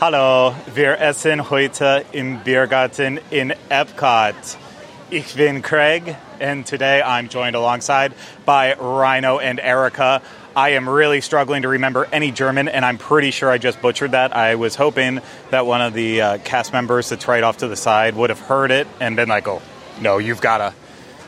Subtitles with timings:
[0.00, 4.56] Hallo, wir essen heute im Biergarten in Epcot.
[5.10, 8.14] Ich bin Craig, and today I'm joined alongside
[8.46, 10.22] by Rhino and Erica.
[10.54, 14.12] I am really struggling to remember any German, and I'm pretty sure I just butchered
[14.12, 14.36] that.
[14.36, 17.74] I was hoping that one of the uh, cast members that's right off to the
[17.74, 19.60] side would have heard it and been like, "Oh,
[20.00, 20.74] no, you've got to."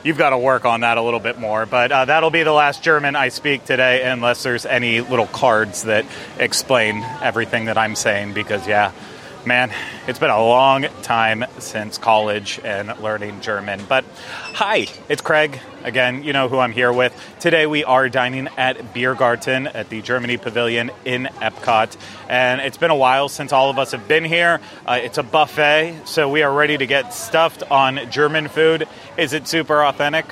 [0.03, 2.53] You've got to work on that a little bit more, but uh, that'll be the
[2.53, 6.07] last German I speak today, unless there's any little cards that
[6.39, 8.33] explain everything that I'm saying.
[8.33, 8.93] Because, yeah,
[9.47, 9.73] Man,
[10.07, 13.81] it's been a long time since college and learning German.
[13.89, 14.05] But
[14.53, 15.59] hi, it's Craig.
[15.83, 17.19] Again, you know who I'm here with.
[17.41, 21.97] Today we are dining at Biergarten at the Germany Pavilion in Epcot.
[22.29, 24.61] And it's been a while since all of us have been here.
[24.87, 28.87] Uh, it's a buffet, so we are ready to get stuffed on German food.
[29.17, 30.27] Is it super authentic?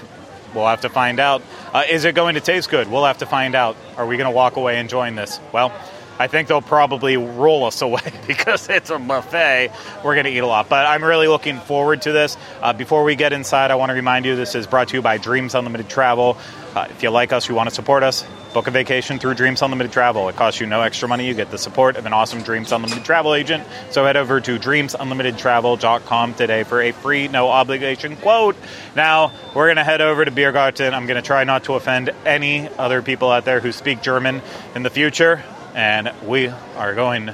[0.55, 1.43] We'll have to find out.
[1.73, 2.91] Uh, is it going to taste good?
[2.91, 3.77] We'll have to find out.
[3.97, 5.41] Are we going to walk away enjoying this?
[5.51, 5.73] Well,
[6.19, 9.71] I think they'll probably roll us away because it's a buffet.
[10.05, 10.69] We're going to eat a lot.
[10.69, 12.37] But I'm really looking forward to this.
[12.61, 15.03] Uh, before we get inside, I want to remind you this is brought to you
[15.03, 16.37] by Dreams Unlimited Travel.
[16.75, 19.63] Uh, if you like us, you want to support us, book a vacation through Dreams
[19.63, 20.29] Unlimited Travel.
[20.29, 21.27] It costs you no extra money.
[21.27, 23.65] You get the support of an awesome Dreams Unlimited travel agent.
[23.91, 28.57] So head over to dreamsunlimitedtravel.com today for a free, no obligation quote.
[28.95, 30.93] Now, we're going to head over to Biergarten.
[30.93, 34.43] I'm going to try not to offend any other people out there who speak German
[34.75, 35.43] in the future
[35.79, 37.33] and we are going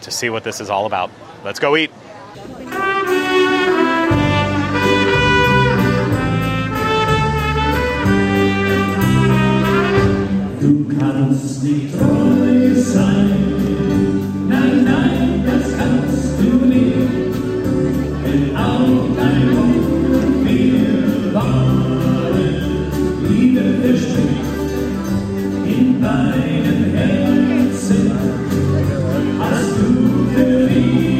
[0.00, 1.10] to see what this is all about.
[1.44, 1.90] Let's go eat.
[10.60, 12.13] Du kannst nicht
[30.34, 31.13] du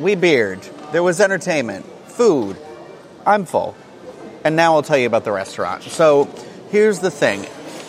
[0.00, 0.62] we beered,
[0.92, 2.56] there was entertainment, food.
[3.26, 3.76] I'm full.
[4.44, 5.84] And now I'll tell you about the restaurant.
[5.84, 6.28] So
[6.70, 7.46] here's the thing.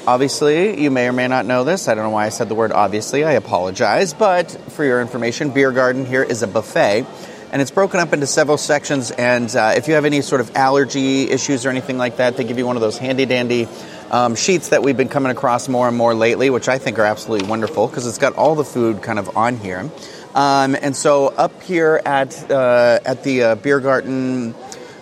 [0.08, 1.88] Obviously, you may or may not know this.
[1.88, 3.24] I don't know why I said the word obviously.
[3.24, 4.14] I apologize.
[4.14, 7.06] But for your information, Biergarten here is a buffet.
[7.52, 9.12] And it's broken up into several sections.
[9.12, 12.44] And uh, if you have any sort of allergy issues or anything like that, they
[12.44, 13.68] give you one of those handy dandy
[14.12, 17.06] um, sheets that we've been coming across more and more lately, which I think are
[17.06, 19.90] absolutely wonderful because it's got all the food kind of on here.
[20.36, 24.54] Um, and so up here at uh, at the uh, Biergarten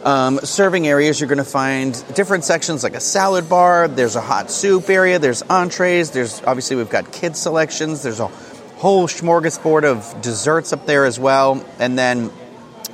[0.05, 3.87] um, serving areas, you're going to find different sections like a salad bar.
[3.87, 5.17] There's a hot soup area.
[5.17, 6.11] There's entrees.
[6.11, 8.03] There's obviously we've got kids selections.
[8.03, 12.29] There's a whole smorgasbord of desserts up there as well, and then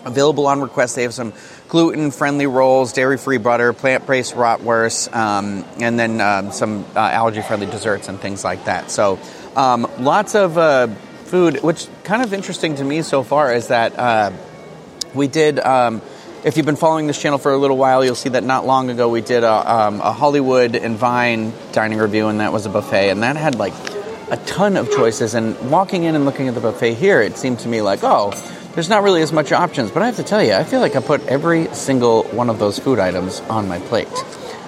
[0.05, 0.95] available on request.
[0.95, 1.33] They have some
[1.67, 6.99] gluten friendly rolls, dairy free butter, plant based rotwurst, um, and then um, some uh,
[6.99, 8.91] allergy friendly desserts and things like that.
[8.91, 9.19] So
[9.57, 10.87] um, lots of uh,
[11.29, 14.31] food, which kind of interesting to me so far is that uh,
[15.13, 15.59] we did.
[15.59, 16.01] Um,
[16.43, 18.89] if you've been following this channel for a little while, you'll see that not long
[18.89, 22.69] ago we did a, um, a Hollywood and Vine dining review, and that was a
[22.69, 23.73] buffet, and that had like
[24.31, 25.35] a ton of choices.
[25.35, 28.31] And walking in and looking at the buffet here, it seemed to me like, oh,
[28.73, 29.91] there's not really as much options.
[29.91, 32.57] But I have to tell you, I feel like I put every single one of
[32.57, 34.07] those food items on my plate.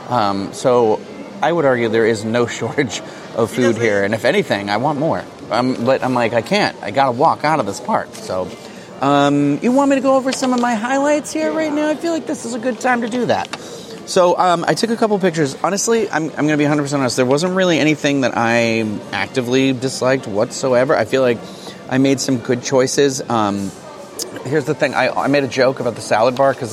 [0.09, 1.01] Um, so
[1.41, 3.01] I would argue there is no shortage
[3.35, 5.23] of food here, and if anything, I want more.
[5.51, 6.81] Um, but I'm like, I can't.
[6.81, 8.09] I got to walk out of this park.
[8.13, 8.49] So,
[9.01, 11.89] um, you want me to go over some of my highlights here right now?
[11.89, 13.53] I feel like this is a good time to do that.
[14.05, 15.55] So um, I took a couple pictures.
[15.63, 17.15] Honestly, I'm, I'm to be 100% honest.
[17.15, 18.81] There wasn't really anything that I
[19.11, 20.95] actively disliked whatsoever.
[20.95, 21.37] I feel like
[21.89, 23.21] I made some good choices.
[23.29, 23.71] Um,
[24.43, 26.71] here's the thing I, I made a joke about the salad bar because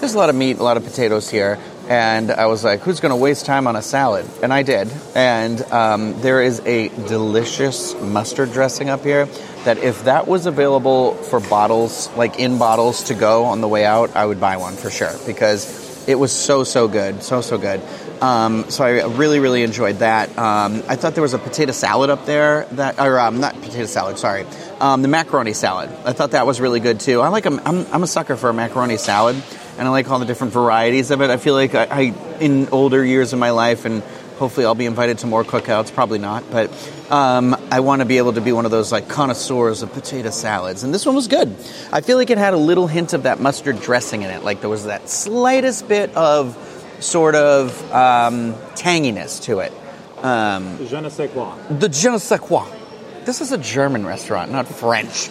[0.00, 1.58] there's a lot of meat, a lot of potatoes here.
[1.90, 4.24] And I was like, who's going to waste time on a salad?
[4.44, 4.88] And I did.
[5.16, 9.26] And um, there is a delicious mustard dressing up here
[9.64, 13.84] that if that was available for bottles, like in bottles to go on the way
[13.84, 17.24] out, I would buy one for sure because it was so, so good.
[17.24, 17.82] So, so good.
[18.22, 20.28] Um, so I really, really enjoyed that.
[20.38, 23.86] Um, I thought there was a potato salad up there that, or um, not potato
[23.86, 24.44] salad, sorry,
[24.78, 25.90] um, the macaroni salad.
[26.04, 27.20] I thought that was really good too.
[27.20, 29.42] I like a, I'm, I'm a sucker for a macaroni salad
[29.80, 31.30] and I like all the different varieties of it.
[31.30, 32.00] I feel like I, I,
[32.38, 34.02] in older years of my life, and
[34.38, 35.90] hopefully I'll be invited to more cookouts.
[35.92, 36.70] Probably not, but
[37.10, 40.28] um, I want to be able to be one of those like connoisseurs of potato
[40.28, 40.84] salads.
[40.84, 41.56] And this one was good.
[41.90, 44.44] I feel like it had a little hint of that mustard dressing in it.
[44.44, 46.56] Like there was that slightest bit of
[47.00, 49.72] sort of um, tanginess to it.
[50.22, 51.56] Um, Je ne sais quoi.
[51.70, 52.66] the je ne sais quoi.
[53.24, 55.30] This is a German restaurant, not French.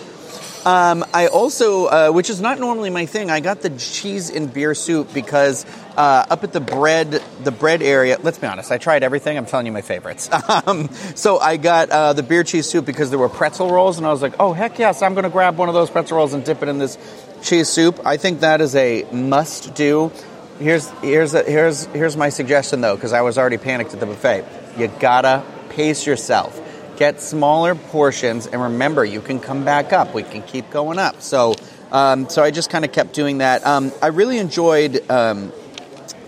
[0.65, 4.53] Um, I also, uh, which is not normally my thing, I got the cheese and
[4.53, 5.65] beer soup because
[5.95, 8.17] uh, up at the bread, the bread area.
[8.21, 9.38] Let's be honest, I tried everything.
[9.38, 10.29] I'm telling you my favorites.
[10.50, 14.06] Um, so I got uh, the beer cheese soup because there were pretzel rolls, and
[14.06, 16.33] I was like, oh heck yes, I'm going to grab one of those pretzel rolls
[16.33, 16.97] and dip it in this
[17.44, 18.00] cheese soup.
[18.03, 20.11] I think that is a must do.
[20.59, 24.06] Here's here's a, here's here's my suggestion though, because I was already panicked at the
[24.06, 24.45] buffet.
[24.77, 26.59] You gotta pace yourself
[27.00, 30.13] get smaller portions, and remember, you can come back up.
[30.13, 31.22] We can keep going up.
[31.22, 31.56] So,
[31.94, 33.66] um, so I just kind of kept doing that.
[33.66, 35.10] Um, I really enjoyed.
[35.10, 35.54] Um,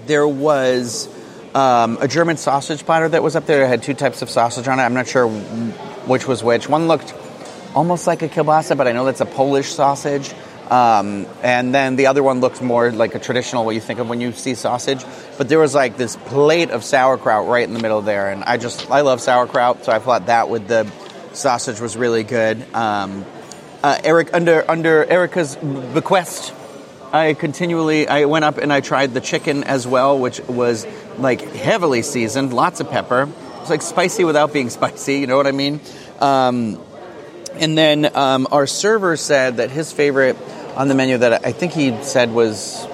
[0.08, 1.10] there was
[1.54, 3.66] um, a German sausage platter that was up there.
[3.66, 4.84] It had two types of sausage on it.
[4.84, 6.70] I'm not sure which was which.
[6.70, 7.14] One looked
[7.76, 10.34] almost like a kielbasa, but I know that's a Polish sausage.
[10.70, 14.08] Um, and then the other one looked more like a traditional what you think of
[14.08, 15.04] when you see sausage.
[15.38, 18.58] But there was like this plate of sauerkraut right in the middle there, and I
[18.58, 20.90] just I love sauerkraut, so I thought that with the
[21.34, 22.66] sausage was really good.
[22.74, 23.26] Um,
[23.84, 26.54] uh, Eric under under Erica's bequest,
[27.12, 30.88] I continually I went up and I tried the chicken as well, which was
[31.18, 33.28] like heavily seasoned, lots of pepper.
[33.60, 35.20] It's like spicy without being spicy.
[35.20, 35.82] You know what I mean?
[36.20, 36.82] Um,
[37.56, 40.38] and then um, our server said that his favorite
[40.76, 42.88] on the menu that I think he said was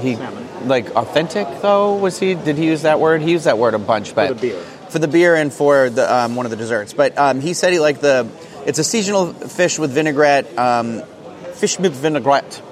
[0.00, 0.68] he Salmon.
[0.68, 1.96] like authentic though?
[1.96, 3.22] Was he did he use that word?
[3.22, 4.60] He used that word a bunch but for the beer.
[4.90, 6.92] for the beer and for the um, one of the desserts.
[6.92, 8.28] But um, he said he liked the
[8.66, 11.02] it's a seasonal fish with vinaigrette um,
[11.54, 12.62] fish with vinaigrette.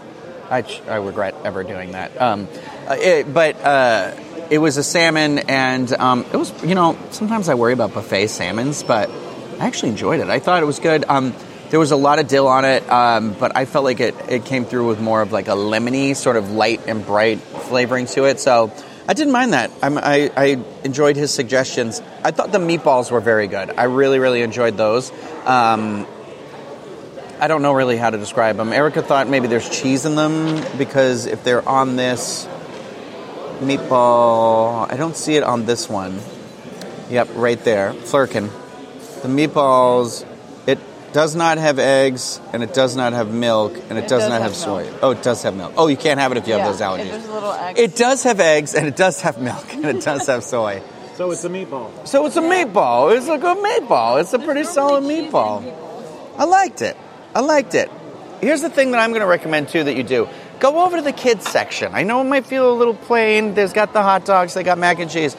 [0.51, 2.21] I, I regret ever doing that.
[2.21, 2.49] Um,
[2.89, 4.15] uh, it, but uh,
[4.51, 8.27] it was a salmon and um, it was you know sometimes I worry about buffet
[8.27, 9.09] salmons but
[9.61, 11.33] I actually enjoyed it I thought it was good um,
[11.71, 14.45] there was a lot of dill on it, um, but I felt like it, it
[14.45, 18.25] came through with more of like a lemony, sort of light and bright flavoring to
[18.25, 18.41] it.
[18.41, 18.73] So
[19.07, 19.71] I didn't mind that.
[19.81, 22.03] I'm, I, I enjoyed his suggestions.
[22.25, 23.71] I thought the meatballs were very good.
[23.71, 25.13] I really, really enjoyed those.
[25.47, 26.09] Um,
[27.39, 28.73] I don't know really how to describe them.
[28.73, 32.49] Erica thought maybe there's cheese in them because if they're on this
[33.61, 36.19] meatball, I don't see it on this one.
[37.11, 38.51] Yep, right there, Flurkin.
[39.23, 40.25] The meatballs,
[40.67, 40.79] it
[41.13, 44.29] does not have eggs and it does not have milk and it, It does, does
[44.29, 44.85] not have have soy.
[44.85, 44.99] milk.
[45.03, 45.73] Oh, it does have milk.
[45.77, 47.33] Oh, you can't have it if you Yeah, have those it- allergies.
[47.33, 47.81] little eggs.
[47.81, 50.83] It does have eggs and it does have milk and it does have soy.
[51.21, 51.91] So it's a meatball.
[52.09, 53.15] So it's a meatball.
[53.15, 54.23] It's like a meatball.
[54.23, 55.63] It's a pretty solid meatball.
[56.39, 56.97] I liked it.
[57.35, 57.91] I liked it.
[58.41, 60.31] Here's the thing that I'm going to recommend too that you do.
[60.61, 61.95] Go over to the kids section.
[61.95, 63.53] I know it might feel a little plain.
[63.53, 65.37] There's got the hot dogs, they got mac and cheese.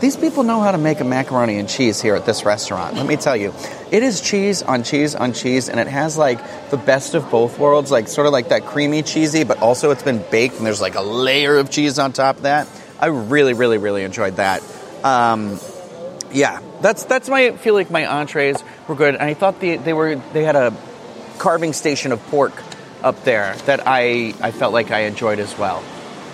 [0.00, 2.94] These people know how to make a macaroni and cheese here at this restaurant.
[2.94, 3.52] Let me tell you.
[3.90, 7.58] It is cheese on cheese on cheese and it has like the best of both
[7.58, 10.80] worlds, like sort of like that creamy cheesy, but also it's been baked and there's
[10.80, 12.66] like a layer of cheese on top of that.
[12.98, 14.62] I really really really enjoyed that.
[15.04, 15.60] Um,
[16.32, 19.76] yeah, that's that's my I feel like my entrees were good, and I thought the,
[19.76, 20.74] they were they had a
[21.38, 22.54] carving station of pork
[23.02, 25.84] up there that I I felt like I enjoyed as well.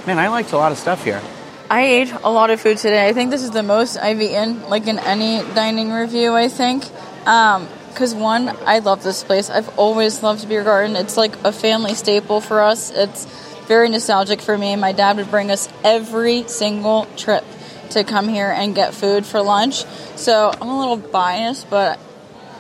[0.07, 1.21] Man, I liked a lot of stuff here.
[1.69, 3.09] I ate a lot of food today.
[3.09, 6.33] I think this is the most I've eaten, like in any dining review.
[6.33, 6.85] I think,
[7.25, 9.51] because one, I love this place.
[9.51, 10.95] I've always loved Biergarten.
[10.95, 12.93] It's like a family staple for us.
[12.93, 13.25] It's
[13.67, 14.77] very nostalgic for me.
[14.77, 17.45] My dad would bring us every single trip
[17.91, 19.85] to come here and get food for lunch.
[20.15, 21.99] So I'm a little biased, but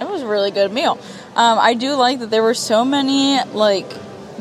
[0.01, 0.99] it was a really good meal.
[1.37, 3.87] Um, I do like that there were so many like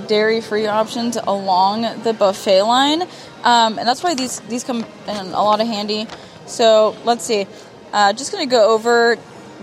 [0.07, 3.01] dairy free options along the buffet line,
[3.43, 6.07] um, and that's why these these come in a lot of handy.
[6.45, 7.47] So let's see.
[7.93, 9.17] Uh, just gonna go over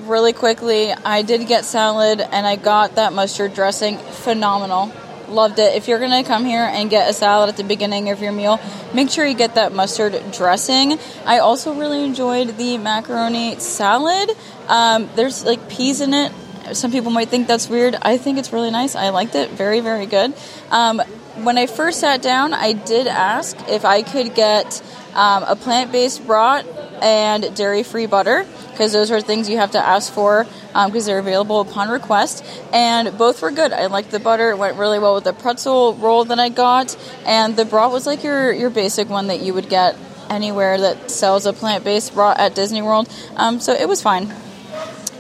[0.07, 0.93] really quickly.
[0.93, 3.99] I did get salad, and I got that mustard dressing.
[3.99, 4.93] Phenomenal.
[5.29, 5.75] Loved it.
[5.77, 8.61] If you're gonna come here and get a salad at the beginning of your meal,
[8.93, 10.99] make sure you get that mustard dressing.
[11.25, 14.31] I also really enjoyed the macaroni salad.
[14.69, 16.33] Um, there's like peas in it.
[16.77, 17.97] Some people might think that's weird.
[18.03, 18.95] I think it's really nice.
[18.95, 19.51] I liked it.
[19.51, 20.35] Very, very good.
[20.71, 21.01] Um,
[21.43, 24.83] when I first sat down, I did ask if I could get
[25.15, 26.67] um, a plant based brat
[27.03, 31.19] and dairy free butter because those are things you have to ask for because they're
[31.19, 32.45] available upon request.
[32.73, 33.73] And both were good.
[33.73, 36.97] I liked the butter; it went really well with the pretzel roll that I got,
[37.27, 39.97] and the brat was like your your basic one that you would get
[40.31, 43.09] anywhere that sells a plant based brat at Disney World.
[43.37, 44.33] Um, so it was fine.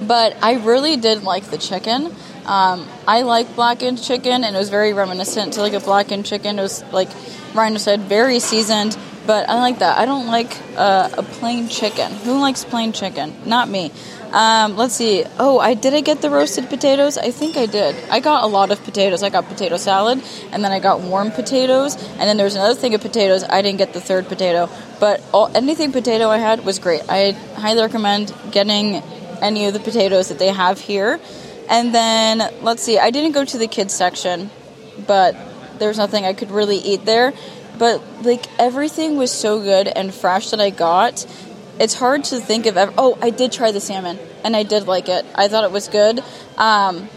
[0.06, 2.14] But I really did like the chicken.
[2.46, 6.58] Um, I like blackened chicken, and it was very reminiscent to like a blackened chicken.
[6.58, 7.08] It was like
[7.54, 8.96] Ryan said, very seasoned.
[9.24, 9.98] But I like that.
[9.98, 12.10] I don't like uh, a plain chicken.
[12.10, 13.32] Who likes plain chicken?
[13.46, 13.92] Not me.
[14.32, 15.24] Um, let's see.
[15.38, 17.18] Oh, I did I get the roasted potatoes?
[17.18, 17.94] I think I did.
[18.10, 19.22] I got a lot of potatoes.
[19.22, 22.74] I got potato salad, and then I got warm potatoes, and then there was another
[22.74, 23.44] thing of potatoes.
[23.44, 27.02] I didn't get the third potato, but all, anything potato I had was great.
[27.08, 29.02] I highly recommend getting
[29.42, 31.20] any of the potatoes that they have here.
[31.68, 32.98] And then let's see.
[32.98, 34.50] I didn't go to the kids section,
[35.06, 35.36] but
[35.78, 37.32] there's nothing I could really eat there.
[37.78, 41.26] But like everything was so good and fresh that I got.
[41.78, 42.76] It's hard to think of.
[42.76, 45.24] Ever- oh, I did try the salmon, and I did like it.
[45.34, 46.22] I thought it was good.
[46.58, 47.08] Um,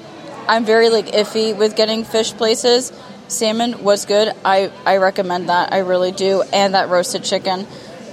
[0.48, 2.92] I'm very like iffy with getting fish places.
[3.28, 4.34] Salmon was good.
[4.46, 5.74] I I recommend that.
[5.74, 6.44] I really do.
[6.54, 7.68] And that roasted chicken,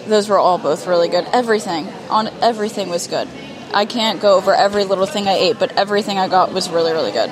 [0.07, 1.27] those were all both really good.
[1.33, 3.29] Everything on everything was good.
[3.75, 6.93] I can't go over every little thing I ate, but everything I got was really
[6.93, 7.31] really good.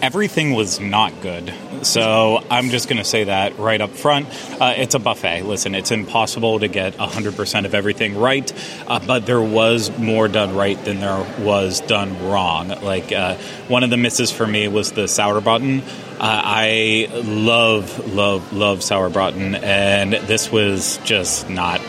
[0.00, 1.52] Everything was not good.
[1.82, 4.28] So I'm just going to say that right up front.
[4.60, 5.42] Uh, it's a buffet.
[5.42, 8.52] Listen, it's impossible to get 100% of everything right,
[8.86, 12.68] uh, but there was more done right than there was done wrong.
[12.68, 13.36] Like uh,
[13.66, 15.82] one of the misses for me was the sauerbraten.
[15.82, 21.80] Uh, I love, love, love sour sauerbraten, and this was just not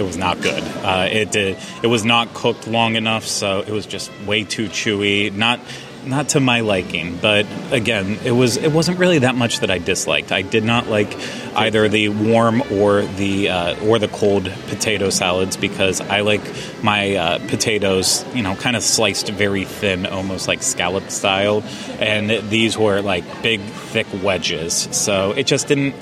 [0.00, 0.62] it was not good.
[0.62, 1.58] Uh, it did.
[1.82, 5.30] It was not cooked long enough, so it was just way too chewy.
[5.30, 5.60] Not
[6.06, 9.76] not to my liking, but again, it was it wasn't really that much that I
[9.76, 10.32] disliked.
[10.32, 11.14] I did not like
[11.54, 16.40] either the warm or the uh, or the cold potato salads because I like
[16.82, 21.62] my uh, potatoes, you know, kind of sliced very thin, almost like scallop style,
[21.98, 24.88] and these were like big, thick wedges.
[24.92, 25.94] So it just didn't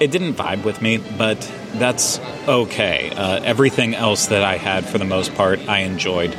[0.00, 1.40] it didn't vibe with me, but
[1.74, 3.10] that's okay.
[3.10, 6.36] Uh, everything else that I had, for the most part, I enjoyed.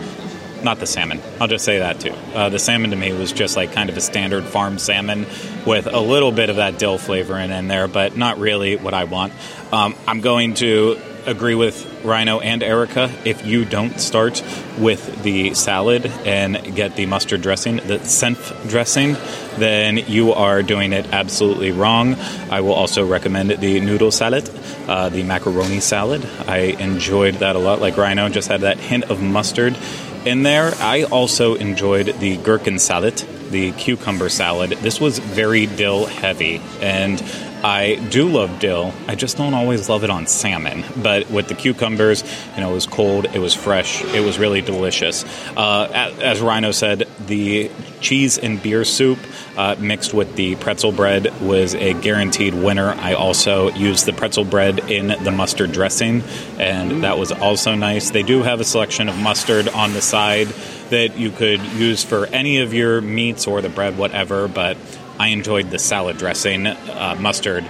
[0.64, 1.22] Not the salmon.
[1.40, 2.14] I'll just say that too.
[2.34, 5.28] Uh, the salmon to me was just like kind of a standard farm salmon
[5.66, 8.94] with a little bit of that dill flavor in, in there, but not really what
[8.96, 9.34] I want.
[9.72, 13.12] Um, I'm going to agree with Rhino and Erica.
[13.26, 14.44] If you don't start
[14.78, 19.14] with the salad and get the mustard dressing, the senf dressing,
[19.58, 22.16] then you are doing it absolutely wrong.
[22.50, 24.50] I will also recommend the noodle salad,
[24.88, 26.26] uh, the macaroni salad.
[26.48, 27.82] I enjoyed that a lot.
[27.82, 29.78] Like Rhino just had that hint of mustard
[30.26, 30.74] in there.
[30.80, 33.18] I also enjoyed the gherkin salad,
[33.52, 34.72] the cucumber salad.
[34.72, 37.20] This was very dill heavy, and
[37.64, 38.94] I do love dill.
[39.08, 40.84] I just don't always love it on salmon.
[40.96, 42.24] But with the cucumbers,
[42.56, 45.26] you know, it was cold, it was fresh, it was really delicious.
[45.56, 47.72] Uh, as Rhino said, the
[48.02, 49.20] cheese and beer soup
[49.58, 52.90] uh, mixed with the pretzel bread was a guaranteed winner.
[52.90, 56.24] I also used the pretzel bread in the mustard dressing,
[56.60, 58.12] and that was also nice.
[58.12, 60.48] They do have a selection of mustard on the side
[60.90, 64.78] that you could use for any of your meats or the bread, whatever, but
[65.20, 67.66] I enjoyed the salad dressing, uh, mustard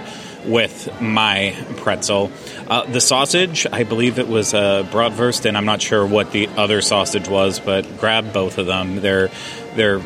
[0.46, 2.30] with my pretzel.
[2.68, 6.48] Uh, the sausage, I believe it was a bratwurst, and I'm not sure what the
[6.48, 8.96] other sausage was, but grab both of them.
[8.96, 9.30] They're
[9.74, 10.00] they're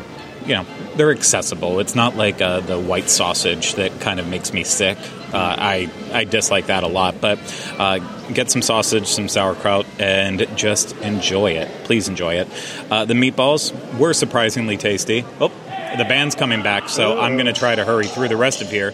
[0.45, 1.79] you know they're accessible.
[1.79, 4.97] It's not like uh, the white sausage that kind of makes me sick.
[5.33, 7.21] Uh, I I dislike that a lot.
[7.21, 7.39] But
[7.77, 7.99] uh,
[8.33, 11.69] get some sausage, some sauerkraut, and just enjoy it.
[11.85, 12.47] Please enjoy it.
[12.89, 15.23] Uh, the meatballs were surprisingly tasty.
[15.39, 15.51] Oh,
[15.97, 18.69] the band's coming back, so I'm going to try to hurry through the rest of
[18.69, 18.93] here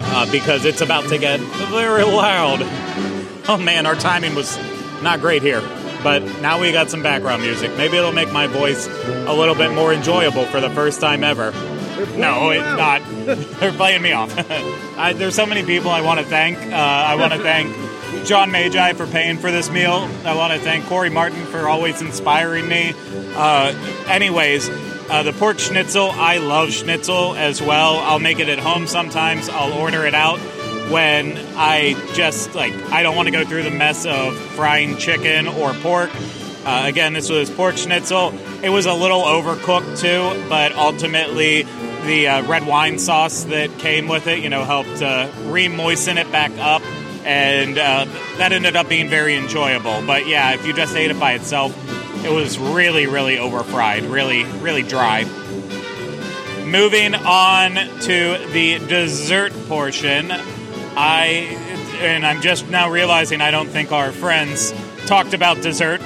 [0.00, 2.60] uh, because it's about to get very loud.
[3.48, 4.58] Oh man, our timing was
[5.02, 5.62] not great here.
[6.02, 7.74] But now we got some background music.
[7.78, 11.52] Maybe it'll make my voice a little bit more enjoyable for the first time ever.
[12.14, 13.00] No, it's not.
[13.60, 14.30] They're playing me off.
[14.98, 16.58] I, there's so many people I want to thank.
[16.58, 17.74] Uh, I want to thank
[18.26, 20.08] John Magi for paying for this meal.
[20.26, 22.92] I want to thank Corey Martin for always inspiring me.
[23.34, 23.74] Uh,
[24.06, 24.68] anyways,
[25.10, 27.98] Uh, the pork schnitzel, I love schnitzel as well.
[27.98, 29.48] I'll make it at home sometimes.
[29.48, 30.38] I'll order it out
[30.90, 35.46] when I just like I don't want to go through the mess of frying chicken
[35.46, 36.10] or pork.
[36.64, 38.32] Uh, again, this was pork schnitzel.
[38.62, 41.62] It was a little overcooked too, but ultimately
[42.06, 46.30] the uh, red wine sauce that came with it, you know, helped uh, re-moisten it
[46.32, 46.82] back up,
[47.24, 48.06] and uh,
[48.38, 50.02] that ended up being very enjoyable.
[50.06, 51.72] But yeah, if you just ate it by itself,
[52.24, 55.24] it was really, really overfried, really, really dry.
[56.64, 60.30] Moving on to the dessert portion,
[60.96, 61.60] I
[62.00, 64.72] and I'm just now realizing I don't think our friends
[65.06, 66.00] talked about dessert.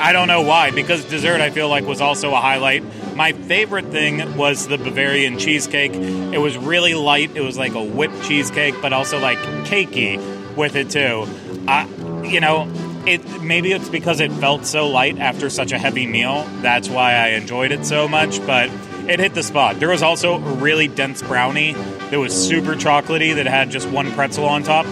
[0.00, 2.84] I don't know why, because dessert I feel like was also a highlight.
[3.16, 5.92] My favorite thing was the Bavarian cheesecake.
[5.92, 7.36] It was really light.
[7.36, 10.18] It was like a whipped cheesecake, but also like cakey
[10.56, 11.26] with it too.
[11.66, 11.86] I,
[12.24, 12.66] you know,
[13.08, 16.44] it maybe it's because it felt so light after such a heavy meal.
[16.60, 18.44] That's why I enjoyed it so much.
[18.46, 18.70] But
[19.08, 19.80] it hit the spot.
[19.80, 24.12] There was also a really dense brownie that was super chocolatey that had just one
[24.12, 24.86] pretzel on top.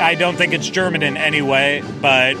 [0.00, 2.36] I don't think it's German in any way, but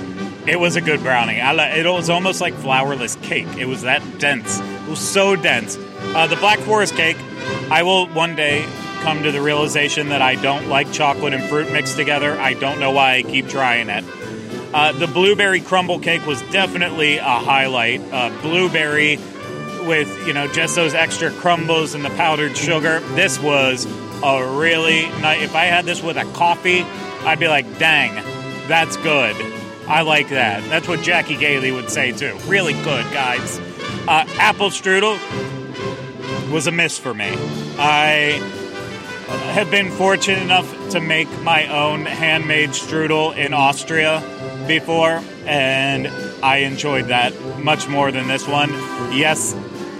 [0.46, 1.38] it was a good brownie.
[1.38, 3.48] it was almost like flourless cake.
[3.58, 4.60] It was that dense.
[4.60, 5.76] It was so dense.
[6.14, 7.18] Uh, the Black Forest cake,
[7.70, 8.64] I will one day
[9.02, 12.38] come to the realization that I don't like chocolate and fruit mixed together.
[12.38, 14.04] I don't know why I keep trying it.
[14.72, 18.00] Uh, the blueberry crumble cake was definitely a highlight.
[18.12, 19.18] Uh, blueberry
[19.86, 23.00] with you know just those extra crumbles and the powdered sugar.
[23.14, 23.86] This was
[24.22, 25.42] a really nice.
[25.42, 26.82] If I had this with a coffee,
[27.24, 28.14] I'd be like, "Dang,
[28.68, 29.34] that's good."
[29.86, 30.62] I like that.
[30.68, 32.36] That's what Jackie Gailey would say too.
[32.46, 33.58] Really good, guys.
[34.06, 35.18] Uh, apple strudel
[36.52, 37.34] was a miss for me.
[37.78, 38.38] I
[39.52, 44.22] have been fortunate enough to make my own handmade strudel in Austria
[44.68, 46.06] before, and
[46.44, 48.70] I enjoyed that much more than this one.
[49.12, 49.56] Yes,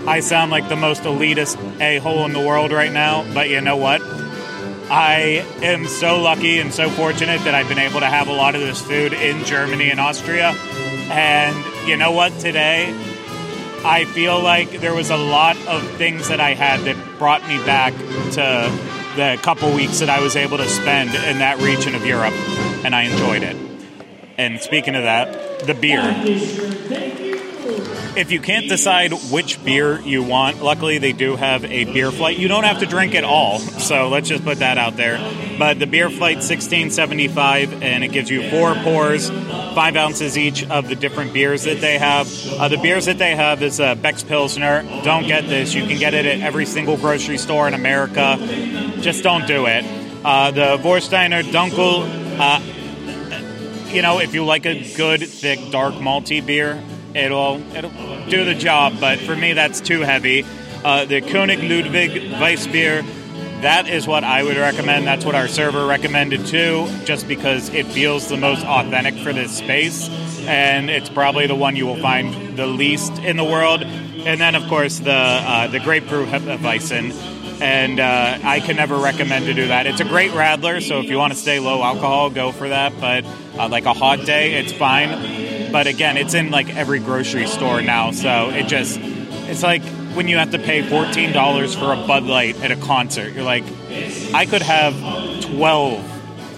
[0.07, 3.61] I sound like the most elitist a hole in the world right now, but you
[3.61, 4.01] know what?
[4.91, 8.55] I am so lucky and so fortunate that I've been able to have a lot
[8.55, 10.55] of this food in Germany and Austria.
[11.11, 12.33] And you know what?
[12.39, 12.95] Today,
[13.85, 17.59] I feel like there was a lot of things that I had that brought me
[17.65, 17.93] back
[18.33, 18.73] to
[19.17, 22.35] the couple weeks that I was able to spend in that region of Europe,
[22.85, 23.68] and I enjoyed it.
[24.39, 26.01] And speaking of that, the beer
[28.19, 32.37] if you can't decide which beer you want, luckily they do have a beer flight.
[32.37, 35.19] You don't have to drink it all, so let's just put that out there.
[35.57, 40.89] But the beer flight 1675, and it gives you four pours, five ounces each of
[40.89, 42.29] the different beers that they have.
[42.59, 44.83] Uh, the beers that they have is uh, Beck's Pilsner.
[45.05, 48.37] Don't get this; you can get it at every single grocery store in America.
[49.01, 49.85] Just don't do it.
[50.25, 52.78] Uh, the Warsteiner Dunkel.
[53.91, 56.83] You know, if you like a good, thick, dark malty beer,
[57.15, 57.91] it'll it'll
[58.29, 59.01] do the job.
[59.01, 60.45] But for me, that's too heavy.
[60.85, 63.03] Uh, the König Ludwig Weissbier,
[63.63, 65.07] that is what I would recommend.
[65.07, 69.57] That's what our server recommended too, just because it feels the most authentic for this
[69.57, 70.09] space,
[70.47, 73.83] and it's probably the one you will find the least in the world.
[73.83, 77.38] And then, of course, the uh, the grapefruit Weizen.
[77.61, 79.87] And uh, I can never recommend to do that.
[79.87, 82.93] It's a great radler, so if you want to stay low alcohol, go for that.
[83.01, 83.25] But
[83.59, 87.83] uh, like a hot day, it's fine but again, it's in like every grocery store
[87.83, 89.83] now, so it just it's like
[90.15, 93.33] when you have to pay fourteen dollars for a Bud Light at a concert.
[93.33, 93.65] You're like,
[94.35, 94.95] I could have
[95.43, 96.05] twelve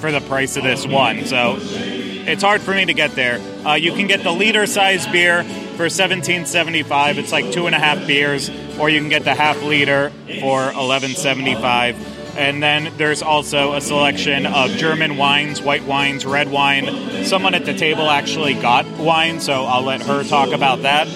[0.01, 1.27] for the price of this one.
[1.27, 3.41] So it's hard for me to get there.
[3.67, 5.45] Uh, you can get the liter size beer
[5.77, 7.19] for seventeen seventy five.
[7.19, 8.49] It's like two and a half beers,
[8.81, 11.97] or you can get the half liter for eleven seventy five.
[12.37, 17.25] And then there's also a selection of German wines, white wines, red wine.
[17.25, 21.09] Someone at the table actually got wine, so I'll let her talk about that.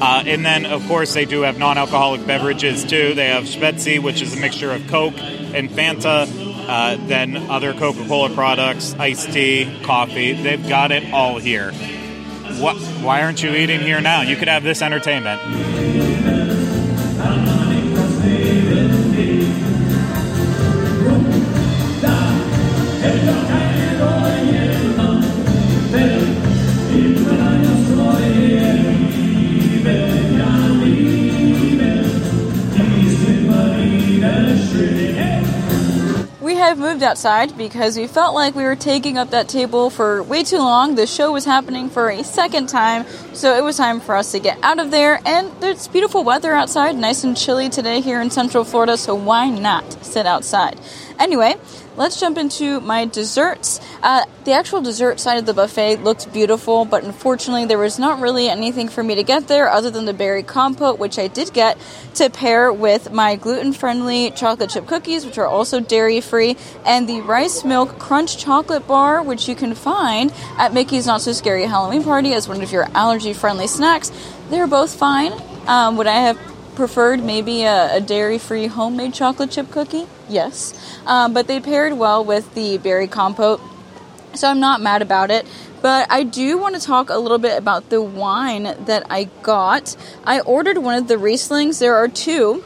[0.00, 3.14] Uh, and then, of course, they do have non alcoholic beverages too.
[3.14, 6.26] They have Spezi, which is a mixture of Coke and Fanta,
[6.66, 10.32] uh, then other Coca Cola products, iced tea, coffee.
[10.32, 11.72] They've got it all here.
[12.58, 14.22] What, why aren't you eating here now?
[14.22, 15.73] You could have this entertainment.
[36.74, 40.42] Have moved outside because we felt like we were taking up that table for way
[40.42, 40.96] too long.
[40.96, 44.40] The show was happening for a second time, so it was time for us to
[44.40, 45.20] get out of there.
[45.24, 49.50] And there's beautiful weather outside, nice and chilly today here in Central Florida, so why
[49.50, 50.80] not sit outside?
[51.18, 51.54] Anyway,
[51.96, 53.80] let's jump into my desserts.
[54.02, 58.20] Uh, the actual dessert side of the buffet looked beautiful, but unfortunately, there was not
[58.20, 61.52] really anything for me to get there other than the berry compote, which I did
[61.52, 61.78] get
[62.14, 67.08] to pair with my gluten friendly chocolate chip cookies, which are also dairy free, and
[67.08, 71.64] the rice milk crunch chocolate bar, which you can find at Mickey's Not So Scary
[71.64, 74.10] Halloween Party as one of your allergy friendly snacks.
[74.50, 75.32] They're both fine.
[75.66, 80.06] Um, would I have preferred maybe a, a dairy free homemade chocolate chip cookie?
[80.28, 80.74] Yes.
[81.06, 83.60] Um, but they paired well with the berry compote,
[84.34, 85.46] so I'm not mad about it.
[85.82, 89.96] But I do want to talk a little bit about the wine that I got.
[90.24, 91.78] I ordered one of the Rieslings.
[91.78, 92.64] There are two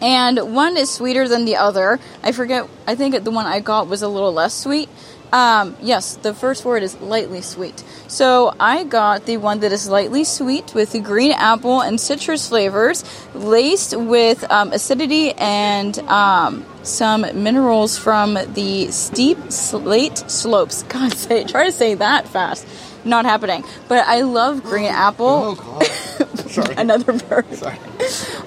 [0.00, 1.98] and one is sweeter than the other.
[2.22, 2.68] I forget.
[2.86, 4.88] I think the one I got was a little less sweet.
[5.32, 7.82] Um, yes, the first word is lightly sweet.
[8.08, 12.48] So I got the one that is lightly sweet with the green apple and citrus
[12.48, 20.82] flavors, laced with um, acidity and um, some minerals from the steep slate slopes.
[20.88, 22.66] God, say try to say that fast.
[23.04, 23.64] Not happening.
[23.88, 25.58] But I love green apple.
[26.76, 27.52] Another bird.
[27.54, 27.78] Sorry.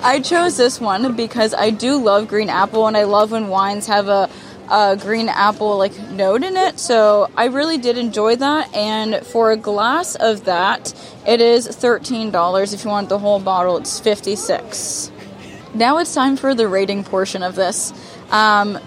[0.01, 3.87] I chose this one because I do love green apple, and I love when wines
[3.87, 4.29] have a,
[4.69, 6.79] a green apple like note in it.
[6.79, 8.73] So I really did enjoy that.
[8.75, 10.93] And for a glass of that,
[11.27, 12.73] it is thirteen dollars.
[12.73, 15.11] If you want the whole bottle, it's fifty six.
[15.73, 17.93] Now it's time for the rating portion of this.
[18.31, 18.79] Um,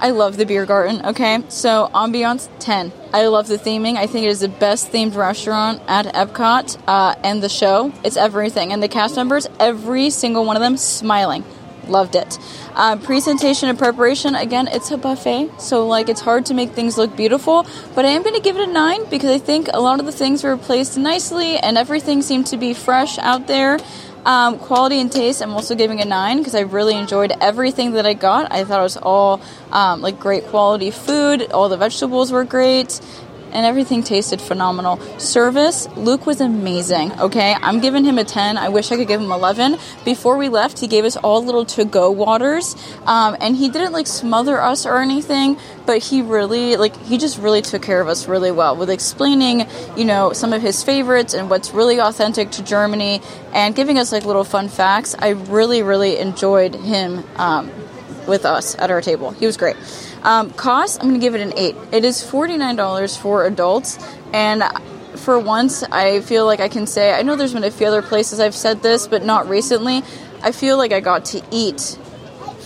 [0.00, 1.04] I love the Biergarten.
[1.06, 2.92] Okay, so ambiance ten.
[3.12, 3.96] I love the theming.
[3.96, 7.92] I think it is the best themed restaurant at Epcot uh, and the show.
[8.04, 11.44] It's everything, and the cast members, every single one of them, smiling.
[11.88, 12.38] Loved it.
[12.74, 14.34] Uh, presentation and preparation.
[14.34, 17.66] Again, it's a buffet, so like it's hard to make things look beautiful.
[17.94, 20.06] But I am going to give it a nine because I think a lot of
[20.06, 23.78] the things were placed nicely, and everything seemed to be fresh out there.
[24.26, 28.04] Um, quality and taste, I'm also giving a nine because I really enjoyed everything that
[28.04, 28.52] I got.
[28.52, 29.40] I thought it was all
[29.72, 31.50] um, like great quality food.
[31.52, 33.00] All the vegetables were great,
[33.52, 34.98] and everything tasted phenomenal.
[35.18, 37.12] Service, Luke was amazing.
[37.20, 38.56] Okay, I'm giving him a 10.
[38.56, 39.76] I wish I could give him 11.
[40.04, 44.06] Before we left, he gave us all little to-go waters, um, and he didn't like
[44.06, 48.28] smother us or anything, but he really like he just really took care of us
[48.28, 52.62] really well with explaining, you know, some of his favorites and what's really authentic to
[52.62, 53.20] Germany,
[53.52, 55.14] and giving us like little fun facts.
[55.18, 57.24] I really, really enjoyed him.
[57.36, 57.70] Um,
[58.28, 59.30] with us at our table.
[59.32, 59.76] He was great.
[60.22, 61.76] Um, cost, I'm going to give it an 8.
[61.92, 63.98] It is $49 for adults,
[64.32, 64.62] and
[65.16, 68.02] for once, I feel like I can say, I know there's been a few other
[68.02, 70.02] places I've said this, but not recently.
[70.42, 71.98] I feel like I got to eat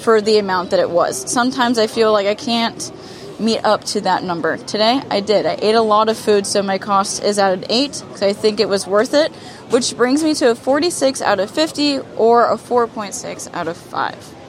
[0.02, 1.30] for the amount that it was.
[1.30, 2.92] Sometimes I feel like I can't
[3.38, 4.56] meet up to that number.
[4.56, 5.46] Today, I did.
[5.46, 8.32] I ate a lot of food, so my cost is at an 8 because I
[8.32, 9.32] think it was worth it,
[9.70, 14.41] which brings me to a 46 out of 50 or a 4.6 out of 5.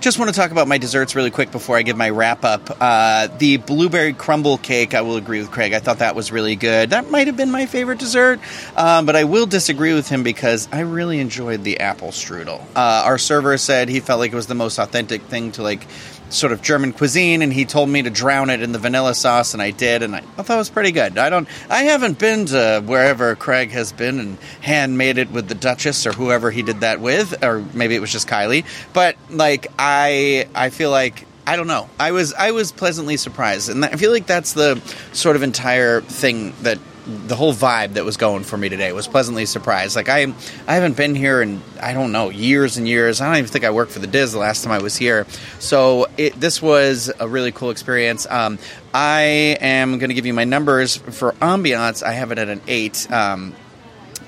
[0.00, 2.76] Just want to talk about my desserts really quick before I give my wrap up.
[2.80, 5.72] Uh, the blueberry crumble cake, I will agree with Craig.
[5.72, 6.90] I thought that was really good.
[6.90, 8.38] That might have been my favorite dessert,
[8.76, 12.60] um, but I will disagree with him because I really enjoyed the apple strudel.
[12.76, 15.84] Uh, our server said he felt like it was the most authentic thing to like
[16.28, 19.52] sort of German cuisine, and he told me to drown it in the vanilla sauce,
[19.54, 21.18] and I did, and I thought it was pretty good.
[21.18, 25.54] I don't, I haven't been to wherever Craig has been and handmade it with the
[25.54, 28.64] Duchess or whoever he did that with, or maybe it was just Kylie.
[28.92, 31.26] But like, I, I feel like.
[31.48, 31.88] I don't know.
[32.00, 36.00] I was I was pleasantly surprised, and I feel like that's the sort of entire
[36.00, 39.94] thing that the whole vibe that was going for me today was pleasantly surprised.
[39.94, 40.32] Like I,
[40.66, 43.20] I haven't been here in I don't know years and years.
[43.20, 45.26] I don't even think I worked for the DIS the last time I was here.
[45.60, 48.26] So it, this was a really cool experience.
[48.28, 48.58] Um,
[48.92, 49.22] I
[49.60, 52.02] am going to give you my numbers for ambiance.
[52.02, 53.10] I have it at an eight.
[53.10, 53.54] Um,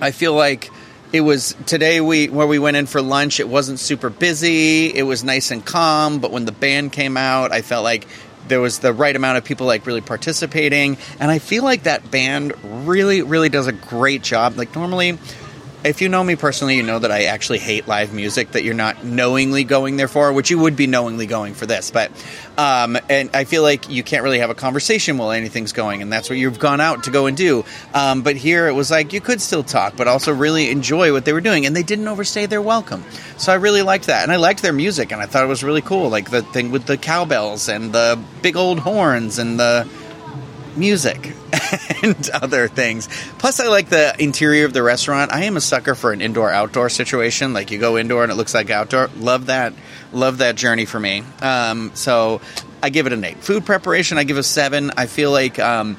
[0.01, 0.71] I feel like
[1.13, 5.05] it was today we where we went in for lunch it wasn't super busy it
[5.05, 8.07] was nice and calm but when the band came out i felt like
[8.49, 10.97] there was the right amount of people like really participating.
[11.21, 12.53] And i feel like that band
[12.87, 14.57] really really does a great job.
[14.57, 15.19] Like normally
[15.85, 18.75] if you know me personally you know that i actually hate live music that you're
[18.75, 21.91] not knowingly going there for which you would be knowingly going for this.
[21.91, 22.11] But
[22.57, 26.13] um, and i feel like you can't really have a conversation while anything's going and
[26.13, 27.65] that's what you've gone out to go and do.
[27.95, 31.25] Um, but here it was like you could still talk but also really enjoy what
[31.25, 33.05] they were doing and they didn't overstay their welcome.
[33.37, 35.63] So i really liked that and i liked their music and i thought it was
[35.63, 39.89] really cool like the thing with the cowbells and the big old horns and the
[40.79, 41.35] music
[42.03, 43.09] and other things.
[43.39, 45.33] Plus, I like the interior of the restaurant.
[45.33, 47.53] I am a sucker for an indoor outdoor situation.
[47.53, 49.11] Like you go indoor and it looks like outdoor.
[49.19, 49.73] Love that.
[50.13, 51.23] Love that journey for me.
[51.43, 52.41] Um, so
[52.83, 53.39] I give it an eight.
[53.39, 54.93] Food preparation, I give a seven.
[54.97, 55.59] I feel like.
[55.59, 55.97] Um,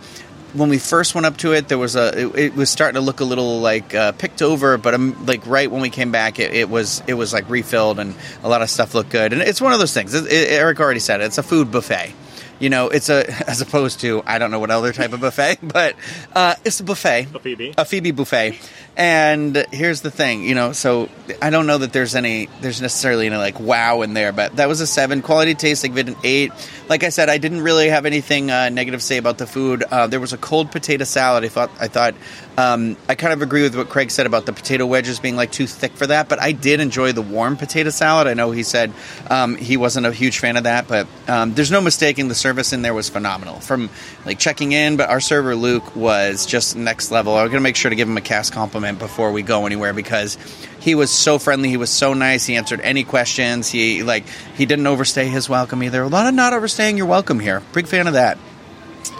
[0.54, 3.02] when we first went up to it, there was a it, it was starting to
[3.02, 6.40] look a little like uh, picked over, but um, like right when we came back,
[6.40, 9.32] it, it was it was like refilled and a lot of stuff looked good.
[9.32, 10.14] And it's one of those things.
[10.14, 12.14] It, Eric already said it, it's a food buffet.
[12.60, 15.60] You know, it's a as opposed to I don't know what other type of buffet,
[15.64, 15.96] but
[16.34, 17.74] uh, it's a buffet, A Phoebe.
[17.78, 18.60] a Phoebe buffet.
[18.98, 21.08] And here's the thing, you know, so
[21.42, 24.68] I don't know that there's any, there's necessarily any like wow in there, but that
[24.68, 25.22] was a seven.
[25.22, 26.52] Quality taste, like give it an eight.
[26.90, 29.84] Like I said, I didn't really have anything uh, negative to say about the food.
[29.84, 31.46] Uh, there was a cold potato salad.
[31.46, 32.14] I thought, I thought,
[32.58, 35.54] um, I kind of agree with what Craig said about the potato wedges being like
[35.54, 38.28] too thick for that, but I did enjoy the warm potato salad.
[38.28, 38.92] I know he said
[39.30, 42.74] um, he wasn't a huge fan of that, but um, there's no mistaking the service
[42.74, 43.60] in there was phenomenal.
[43.60, 43.92] From
[44.26, 47.36] like checking in, but our server Luke was just next level.
[47.36, 50.36] I'm gonna make sure to give him a cast compliment before we go anywhere because
[50.80, 51.70] he was so friendly.
[51.70, 52.48] He was so nice.
[52.48, 53.70] He answered any questions.
[53.70, 54.24] He like
[54.58, 56.02] he didn't overstay his welcome either.
[56.02, 57.62] A lot of not overstaying your welcome here.
[57.72, 58.40] Big fan of that.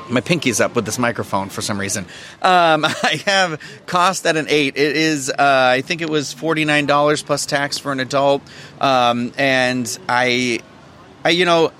[0.10, 2.06] My pinky's up with this microphone for some reason.
[2.42, 4.76] Um, I have cost at an eight.
[4.76, 8.42] It is, uh, I think it was forty nine dollars plus tax for an adult,
[8.82, 10.62] um, and I
[11.30, 11.72] I, you know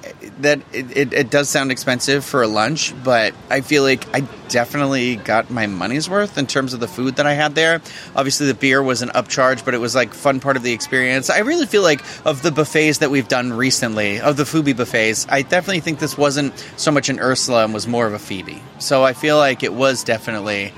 [0.42, 4.20] that it, it, it does sound expensive for a lunch, but I feel like I
[4.48, 7.82] definitely got my money's worth in terms of the food that I had there.
[8.16, 11.32] Obviously, the beer was an upcharge, but it was like fun part of the experience.
[11.32, 15.26] I really feel like of the buffets that we've done recently, of the Fubi buffets,
[15.30, 18.62] I definitely think this wasn't so much an Ursula and was more of a Phoebe.
[18.78, 20.74] So I feel like it was definitely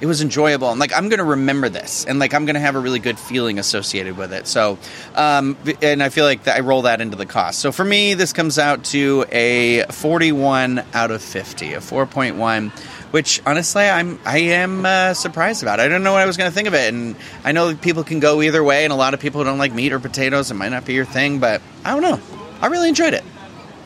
[0.00, 0.70] it was enjoyable.
[0.70, 3.58] And like i'm gonna remember this and like i'm gonna have a really good feeling
[3.58, 4.46] associated with it.
[4.46, 4.78] So
[5.14, 7.60] um, and i feel like i roll that into the cost.
[7.60, 12.70] So for me this comes out to a 41 out of 50 a 4.1
[13.10, 15.80] which honestly i'm i am uh, surprised about.
[15.80, 16.92] I don't know what i was going to think of it.
[16.92, 19.72] And i know people can go either way and a lot of people don't like
[19.72, 22.20] meat or potatoes it might not be your thing but i don't know.
[22.60, 23.24] I really enjoyed it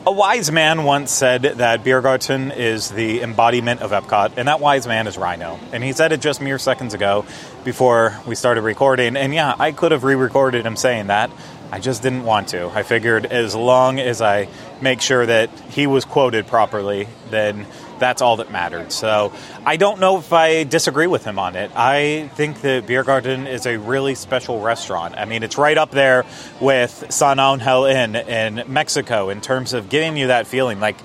[0.09, 4.87] A wise man once said that Biergarten is the embodiment of Epcot, and that wise
[4.87, 5.59] man is Rhino.
[5.71, 7.25] And he said it just mere seconds ago
[7.63, 9.15] before we started recording.
[9.15, 11.29] And yeah, I could have re recorded him saying that.
[11.71, 12.69] I just didn't want to.
[12.69, 14.47] I figured as long as I
[14.81, 17.67] make sure that he was quoted properly, then
[17.99, 18.91] that's all that mattered.
[18.91, 19.33] So
[19.65, 21.71] I don't know if I disagree with him on it.
[21.75, 25.15] I think that Biergarten is a really special restaurant.
[25.17, 26.25] I mean, it's right up there
[26.59, 30.97] with San Angel Inn in Mexico in terms of giving you that feeling like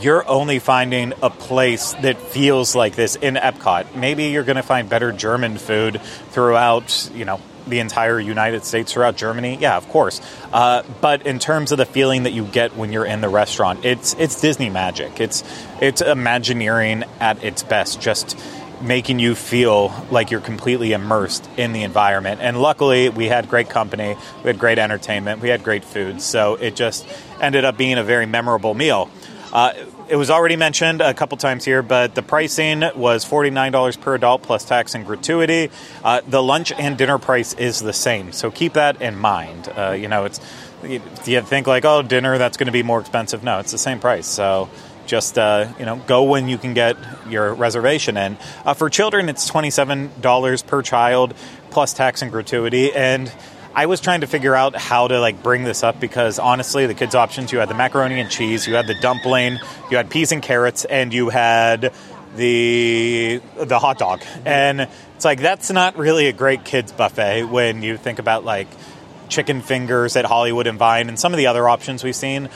[0.00, 3.94] you're only finding a place that feels like this in Epcot.
[3.96, 6.00] Maybe you're going to find better German food
[6.32, 9.58] throughout, you know, the entire United States, throughout Germany.
[9.60, 10.20] Yeah, of course.
[10.52, 13.84] Uh, but in terms of the feeling that you get when you're in the restaurant,
[13.84, 15.20] it's it's Disney magic.
[15.20, 15.42] It's
[15.80, 18.00] it's Imagineering at its best.
[18.00, 18.38] Just
[18.80, 22.40] making you feel like you're completely immersed in the environment.
[22.42, 26.20] And luckily, we had great company, we had great entertainment, we had great food.
[26.20, 27.06] So it just
[27.40, 29.10] ended up being a very memorable meal.
[29.52, 29.72] Uh,
[30.08, 34.42] it was already mentioned a couple times here, but the pricing was $49 per adult
[34.42, 35.70] plus tax and gratuity.
[36.04, 39.68] Uh, the lunch and dinner price is the same, so keep that in mind.
[39.76, 40.40] Uh, you know, it's
[40.82, 43.42] you, you think like, oh, dinner that's going to be more expensive.
[43.42, 44.26] No, it's the same price.
[44.26, 44.68] So
[45.06, 46.96] just uh, you know, go when you can get
[47.28, 48.36] your reservation in.
[48.64, 51.34] Uh, for children, it's twenty-seven dollars per child
[51.70, 53.32] plus tax and gratuity, and
[53.76, 56.94] I was trying to figure out how to like bring this up because honestly, the
[56.94, 59.58] kids' options you had the macaroni and cheese, you had the dumpling,
[59.90, 61.92] you had peas and carrots, and you had
[62.36, 64.22] the the hot dog.
[64.46, 68.68] And it's like that's not really a great kids buffet when you think about like
[69.28, 72.48] chicken fingers at Hollywood and Vine and some of the other options we've seen.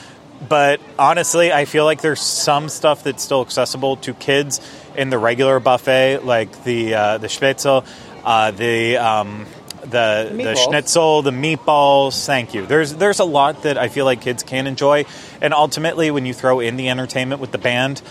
[0.49, 4.59] But honestly, I feel like there's some stuff that's still accessible to kids
[4.97, 7.85] in the regular buffet, like the uh, the schnitzel,
[8.25, 9.45] uh, the um,
[9.81, 12.25] the the, schnitzel, the meatballs.
[12.25, 12.65] Thank you.
[12.65, 15.05] There's there's a lot that I feel like kids can enjoy,
[15.41, 18.01] and ultimately, when you throw in the entertainment with the band,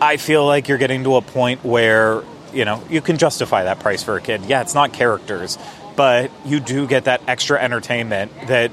[0.00, 3.80] I feel like you're getting to a point where you know you can justify that
[3.80, 4.42] price for a kid.
[4.46, 5.58] Yeah, it's not characters,
[5.96, 8.72] but you do get that extra entertainment that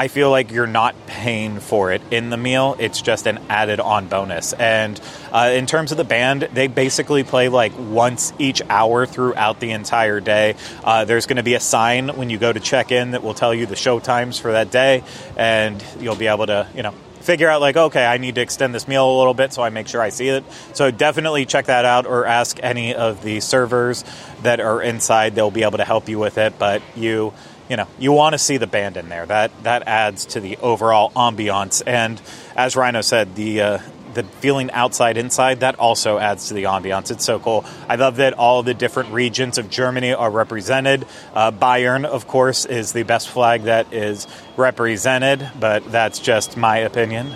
[0.00, 2.74] I feel like you're not paying for it in the meal.
[2.78, 4.54] It's just an added on bonus.
[4.54, 4.98] And
[5.30, 9.72] uh, in terms of the band, they basically play like once each hour throughout the
[9.72, 10.56] entire day.
[10.82, 13.34] Uh, there's going to be a sign when you go to check in that will
[13.34, 15.04] tell you the show times for that day,
[15.36, 18.74] and you'll be able to, you know, figure out like okay i need to extend
[18.74, 21.66] this meal a little bit so i make sure i see it so definitely check
[21.66, 24.04] that out or ask any of the servers
[24.42, 27.30] that are inside they'll be able to help you with it but you
[27.70, 30.58] you know you want to see the band in there that that adds to the
[30.58, 32.20] overall ambiance and
[32.56, 33.78] as rhino said the uh,
[34.12, 38.16] the feeling outside inside that also adds to the ambiance it's so cool i love
[38.16, 43.04] that all the different regions of germany are represented uh, bayern of course is the
[43.04, 47.32] best flag that is represented but that's just my opinion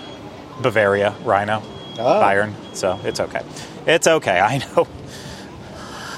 [0.61, 1.63] bavaria rhino
[1.99, 2.21] Oh.
[2.21, 3.43] Bayern, so it's okay.
[3.87, 4.41] It's okay.
[4.41, 4.87] I know.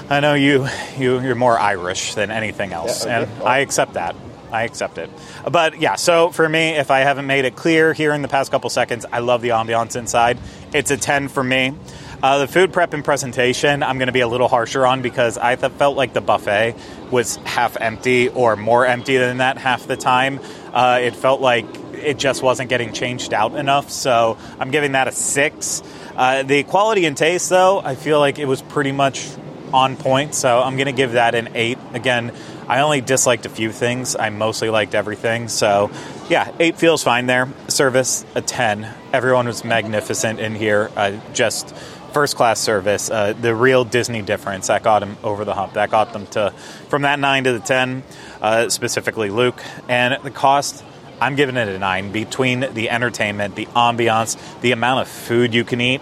[0.09, 0.66] I know you,
[0.97, 3.33] you you're more Irish than anything else, Yeah, okay.
[3.33, 4.14] and I accept that.
[4.53, 5.11] I accept it.
[5.51, 8.53] But yeah, so for me, if I haven't made it clear here in the past
[8.53, 10.38] couple seconds, I love the ambiance inside.
[10.73, 11.75] It's a 10 for me.
[12.23, 15.37] Uh, the food prep and presentation, I'm going to be a little harsher on because
[15.37, 16.77] I th- felt like the buffet
[17.11, 20.38] was half empty or more empty than that half the time.
[20.73, 25.09] Uh, it felt like it just wasn't getting changed out enough, so I'm giving that
[25.09, 25.83] a six.
[26.14, 29.27] Uh, the quality and taste, though, I feel like it was pretty much
[29.73, 31.79] on point, so I'm going to give that an 8.
[31.95, 32.33] Again,
[32.69, 34.17] I only disliked a few things.
[34.17, 35.49] I mostly liked everything.
[35.49, 35.91] So,
[36.29, 37.49] yeah, 8 feels fine there.
[37.69, 38.93] Service, a 10.
[39.13, 40.91] Everyone was magnificent in here.
[40.97, 41.75] Uh, just
[42.17, 43.11] first class service.
[43.11, 45.75] Uh, the real Disney difference that got them over the hump.
[45.75, 46.51] That got them to
[46.89, 48.03] from that 9 to the 10,
[48.41, 49.63] uh, specifically Luke.
[49.89, 50.83] And the cost,
[51.21, 52.13] I'm giving it a 9.
[52.13, 56.01] Between the entertainment, the ambiance, the amount of food you can eat,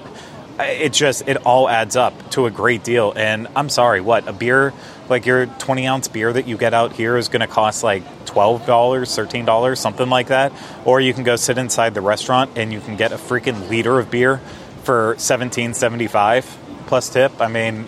[0.59, 4.33] it just it all adds up to a great deal and i'm sorry what a
[4.33, 4.73] beer
[5.09, 8.03] like your 20 ounce beer that you get out here is going to cost like
[8.27, 10.53] $12 $13 something like that
[10.85, 13.99] or you can go sit inside the restaurant and you can get a freaking liter
[13.99, 14.39] of beer
[14.85, 16.45] for 17.75
[16.87, 17.87] plus tip i mean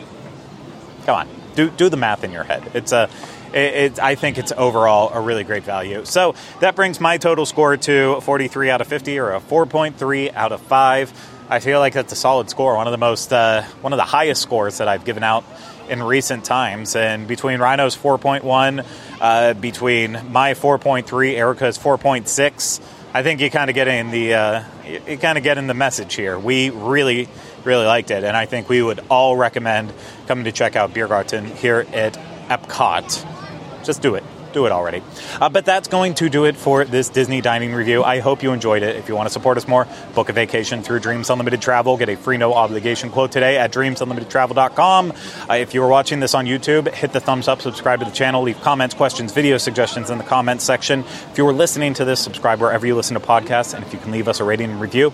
[1.05, 3.09] come on do, do the math in your head it's a
[3.53, 6.05] it, it, I think it's overall a really great value.
[6.05, 10.53] So that brings my total score to 43 out of 50, or a 4.3 out
[10.53, 11.36] of 5.
[11.49, 14.05] I feel like that's a solid score, one of the most, uh, one of the
[14.05, 15.45] highest scores that I've given out
[15.89, 16.97] in recent times.
[16.97, 18.85] And between Rhino's 4.1,
[19.21, 22.81] uh, between my 4.3, Erica's 4.6,
[23.15, 24.65] I think you kind of get in the, uh,
[25.07, 26.37] you, kind of get in the message here.
[26.37, 27.29] We really,
[27.63, 29.93] really liked it, and I think we would all recommend
[30.27, 32.15] coming to check out Biergarten here at
[32.49, 33.85] Epcot.
[33.85, 34.25] Just do it.
[34.57, 35.03] Do it already.
[35.39, 38.03] Uh, but that's going to do it for this Disney dining review.
[38.03, 38.97] I hope you enjoyed it.
[38.97, 41.99] If you want to support us more, book a vacation through Dreams Unlimited Travel.
[41.99, 45.13] Get a free no obligation quote today at dreamsunlimitedtravel.com.
[45.51, 48.11] Uh, if you are watching this on YouTube, hit the thumbs up, subscribe to the
[48.11, 51.01] channel, leave comments, questions, video suggestions in the comments section.
[51.01, 53.75] If you are listening to this, subscribe wherever you listen to podcasts.
[53.75, 55.13] And if you can leave us a rating and review,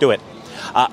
[0.00, 0.20] do it.
[0.74, 0.88] Uh,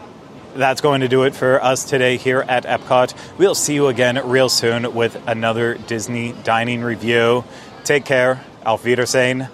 [0.55, 3.13] that's going to do it for us today here at Epcot.
[3.37, 7.43] We'll see you again real soon with another Disney dining review.
[7.83, 8.39] Take care.
[8.63, 9.47] Auf Wiedersehen.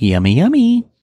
[0.00, 0.88] Yummy, yummy.